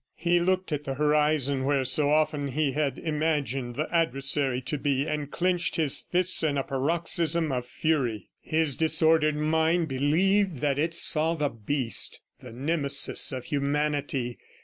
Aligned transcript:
He 0.17 0.39
looked 0.39 0.71
at 0.71 0.83
the 0.83 0.95
horizon 0.95 1.63
where 1.63 1.85
so 1.85 2.09
often 2.09 2.47
he 2.47 2.71
had 2.71 2.97
imagined 2.97 3.75
the 3.75 3.87
adversary 3.95 4.59
to 4.61 4.79
be, 4.79 5.07
and 5.07 5.29
clenched 5.29 5.75
his 5.75 5.99
fists 5.99 6.41
in 6.41 6.57
a 6.57 6.63
paroxysm 6.63 7.51
of 7.51 7.67
fury. 7.67 8.31
His 8.39 8.75
disordered 8.75 9.35
mind 9.35 9.87
believed 9.89 10.57
that 10.57 10.79
it 10.79 10.95
saw 10.95 11.35
the 11.35 11.49
Beast, 11.49 12.19
the 12.39 12.51
Nemesis 12.51 13.31
of 13.31 13.45
humanity. 13.45 14.39